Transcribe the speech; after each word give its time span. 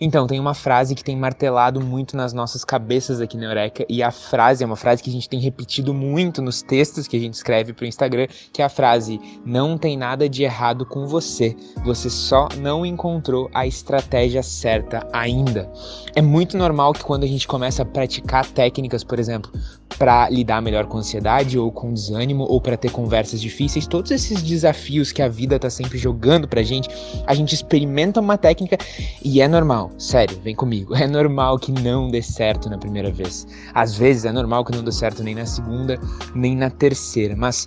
Então, 0.00 0.28
tem 0.28 0.38
uma 0.38 0.54
frase 0.54 0.94
que 0.94 1.02
tem 1.02 1.16
martelado 1.16 1.80
muito 1.80 2.16
nas 2.16 2.32
nossas 2.32 2.64
cabeças 2.64 3.20
aqui 3.20 3.36
na 3.36 3.46
Eureka, 3.46 3.84
e 3.88 4.00
a 4.00 4.12
frase 4.12 4.62
é 4.62 4.66
uma 4.66 4.76
frase 4.76 5.02
que 5.02 5.10
a 5.10 5.12
gente 5.12 5.28
tem 5.28 5.40
repetido 5.40 5.92
muito 5.92 6.40
nos 6.40 6.62
textos 6.62 7.08
que 7.08 7.16
a 7.16 7.20
gente 7.20 7.34
escreve 7.34 7.72
para 7.72 7.84
o 7.84 7.88
Instagram, 7.88 8.28
que 8.52 8.62
é 8.62 8.64
a 8.64 8.68
frase: 8.68 9.20
Não 9.44 9.76
tem 9.76 9.96
nada 9.96 10.28
de 10.28 10.44
errado 10.44 10.86
com 10.86 11.04
você, 11.06 11.56
você 11.84 12.08
só 12.08 12.48
não 12.58 12.86
encontrou 12.86 13.50
a 13.52 13.66
estratégia 13.66 14.42
certa 14.42 15.04
ainda. 15.12 15.68
É 16.14 16.22
muito 16.22 16.56
normal 16.56 16.92
que 16.92 17.02
quando 17.02 17.24
a 17.24 17.28
gente 17.28 17.48
começa 17.48 17.82
a 17.82 17.86
praticar 17.86 18.46
técnicas, 18.46 19.02
por 19.02 19.18
exemplo, 19.18 19.50
para 19.98 20.30
lidar 20.30 20.62
melhor 20.62 20.86
com 20.86 20.98
ansiedade 20.98 21.58
ou 21.58 21.72
com 21.72 21.92
desânimo 21.92 22.44
ou 22.44 22.60
para 22.60 22.76
ter 22.76 22.90
conversas 22.90 23.40
difíceis, 23.40 23.86
todos 23.86 24.12
esses 24.12 24.42
desafios 24.42 25.10
que 25.10 25.20
a 25.20 25.28
vida 25.28 25.56
está 25.56 25.68
sempre 25.68 25.98
jogando 25.98 26.46
pra 26.46 26.62
gente, 26.62 26.88
a 27.26 27.34
gente 27.34 27.54
experimenta 27.54 28.20
uma 28.20 28.38
técnica 28.38 28.78
e 29.22 29.40
é 29.40 29.48
normal, 29.48 29.87
sério, 29.96 30.38
vem 30.42 30.54
comigo, 30.54 30.94
é 30.96 31.06
normal 31.06 31.58
que 31.58 31.72
não 31.72 32.10
dê 32.10 32.22
certo 32.22 32.68
na 32.68 32.78
primeira 32.78 33.10
vez. 33.10 33.46
Às 33.74 33.96
vezes 33.96 34.24
é 34.24 34.32
normal 34.32 34.64
que 34.64 34.72
não 34.72 34.82
dê 34.82 34.92
certo 34.92 35.22
nem 35.22 35.34
na 35.34 35.46
segunda, 35.46 35.98
nem 36.34 36.56
na 36.56 36.70
terceira, 36.70 37.34
mas 37.36 37.66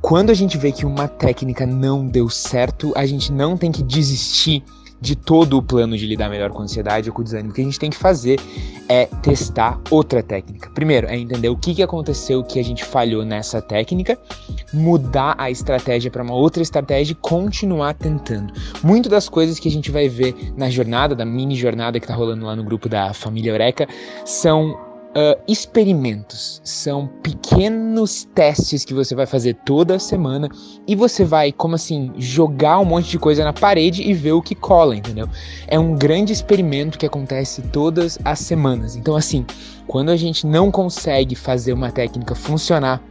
quando 0.00 0.30
a 0.30 0.34
gente 0.34 0.56
vê 0.56 0.70
que 0.70 0.86
uma 0.86 1.08
técnica 1.08 1.66
não 1.66 2.06
deu 2.06 2.28
certo, 2.28 2.92
a 2.96 3.04
gente 3.04 3.32
não 3.32 3.56
tem 3.56 3.72
que 3.72 3.82
desistir 3.82 4.62
de 5.00 5.14
todo 5.14 5.58
o 5.58 5.62
plano 5.62 5.96
de 5.96 6.06
lidar 6.06 6.28
melhor 6.28 6.50
com 6.50 6.60
a 6.60 6.64
ansiedade 6.64 7.08
ou 7.08 7.14
com 7.14 7.22
o 7.22 7.24
desânimo. 7.24 7.50
O 7.50 7.54
que 7.54 7.60
a 7.60 7.64
gente 7.64 7.78
tem 7.78 7.90
que 7.90 7.96
fazer 7.96 8.40
é 8.88 9.06
testar 9.22 9.80
outra 9.90 10.22
técnica. 10.22 10.70
Primeiro, 10.70 11.06
é 11.06 11.16
entender 11.16 11.48
o 11.48 11.56
que, 11.56 11.74
que 11.74 11.82
aconteceu 11.82 12.42
que 12.42 12.58
a 12.58 12.64
gente 12.64 12.84
falhou 12.84 13.24
nessa 13.24 13.60
técnica, 13.60 14.18
mudar 14.72 15.34
a 15.38 15.50
estratégia 15.50 16.10
para 16.10 16.22
uma 16.22 16.34
outra 16.34 16.62
estratégia 16.62 17.12
e 17.12 17.16
continuar 17.16 17.94
tentando. 17.94 18.52
Muito 18.82 19.08
das 19.08 19.28
coisas 19.28 19.58
que 19.58 19.68
a 19.68 19.70
gente 19.70 19.90
vai 19.90 20.08
ver 20.08 20.52
na 20.56 20.70
jornada, 20.70 21.14
da 21.14 21.24
mini 21.24 21.54
jornada 21.54 22.00
que 22.00 22.04
está 22.04 22.14
rolando 22.14 22.46
lá 22.46 22.56
no 22.56 22.64
grupo 22.64 22.88
da 22.88 23.12
família 23.12 23.50
Eureka, 23.50 23.86
são 24.24 24.87
uh, 25.18 25.40
experimentos, 25.48 26.60
são 26.62 27.08
pequenos 27.22 28.28
testes 28.34 28.84
que 28.84 28.94
você 28.94 29.14
vai 29.14 29.26
fazer 29.26 29.54
toda 29.64 29.98
semana 29.98 30.48
e 30.86 30.94
você 30.94 31.24
vai, 31.24 31.50
como 31.50 31.74
assim, 31.74 32.12
jogar 32.16 32.78
um 32.78 32.84
monte 32.84 33.10
de 33.10 33.18
coisa 33.18 33.42
na 33.44 33.52
parede 33.52 34.02
e 34.02 34.14
ver 34.14 34.32
o 34.32 34.42
que 34.42 34.54
cola, 34.54 34.94
entendeu? 34.94 35.28
É 35.66 35.78
um 35.78 35.96
grande 35.96 36.32
experimento 36.32 36.98
que 36.98 37.06
acontece 37.06 37.62
todas 37.62 38.18
as 38.24 38.38
semanas. 38.38 38.94
Então, 38.94 39.16
assim, 39.16 39.44
quando 39.86 40.10
a 40.10 40.16
gente 40.16 40.46
não 40.46 40.70
consegue 40.70 41.34
fazer 41.34 41.72
uma 41.72 41.90
técnica 41.90 42.34
funcionar 42.34 43.02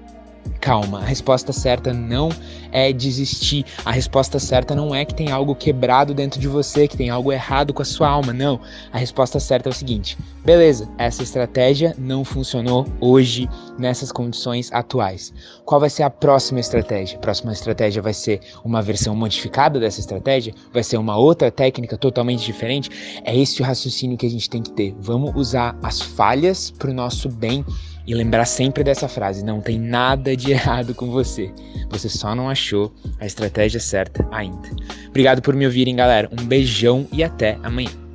calma. 0.60 1.00
A 1.00 1.06
resposta 1.06 1.54
certa 1.54 1.94
não 1.94 2.30
é 2.72 2.92
desistir. 2.92 3.66
A 3.86 3.92
resposta 3.92 4.40
certa 4.40 4.76
não 4.76 4.94
é 4.94 5.06
que 5.06 5.14
tem 5.14 5.32
algo 5.32 5.56
quebrado 5.56 6.14
dentro 6.14 6.40
de 6.40 6.48
você, 6.48 6.88
que 6.88 6.98
tem 6.98 7.10
algo 7.10 7.32
errado 7.32 7.74
com 7.74 7.82
a 7.82 7.86
sua 7.86 8.10
alma. 8.10 8.34
Não. 8.34 8.60
A 8.92 8.98
resposta 8.98 9.40
certa 9.40 9.70
é 9.70 9.72
o 9.72 9.74
seguinte: 9.74 10.18
beleza, 10.44 10.90
essa 10.98 11.24
estratégia 11.24 11.96
não 11.98 12.24
funcionou 12.24 12.86
hoje 13.00 13.50
nessas 13.78 14.12
condições 14.12 14.72
atuais. 14.72 15.34
Qual 15.66 15.80
vai 15.80 15.90
ser 15.90 16.04
a 16.04 16.10
próxima 16.10 16.60
estratégia? 16.60 17.18
A 17.18 17.22
próxima 17.22 17.54
estratégia 17.54 18.02
vai 18.02 18.14
ser 18.14 18.42
uma 18.64 18.82
versão 18.82 19.16
modificada 19.16 19.80
dessa 19.80 20.00
estratégia? 20.00 20.54
Vai 20.74 20.84
ser 20.84 20.98
uma 20.98 21.18
outra 21.18 21.52
técnica 21.52 21.98
totalmente 21.98 22.46
diferente? 22.46 22.90
É 23.24 23.36
esse 23.36 23.62
o 23.62 23.66
raciocínio 23.66 24.18
que 24.18 24.26
a 24.26 24.30
gente 24.30 24.50
tem 24.50 24.62
que 24.62 24.72
ter. 24.72 24.96
Vamos 25.00 25.36
usar 25.36 25.78
as 25.82 26.02
falhas 26.02 26.72
para 26.72 26.90
o 26.90 26.94
nosso 26.94 27.30
bem 27.30 27.66
e 28.08 28.14
lembrar 28.14 28.46
sempre 28.46 28.84
dessa 28.84 29.08
frase: 29.08 29.44
não 29.44 29.60
tem 29.60 29.78
nada 29.78 30.36
de 30.48 30.54
errado 30.54 30.96
com 30.96 31.12
você. 31.12 31.52
Você 31.90 32.10
só 32.10 32.34
não 32.34 32.50
achou 32.50 32.94
a 33.20 33.26
estratégia 33.26 33.80
certa 33.80 34.28
ainda. 34.32 34.70
Obrigado 35.10 35.42
por 35.42 35.54
me 35.54 35.66
ouvirem, 35.66 35.96
galera. 35.96 36.30
Um 36.32 36.46
beijão 36.46 37.08
e 37.12 37.24
até 37.24 37.58
amanhã. 37.64 38.07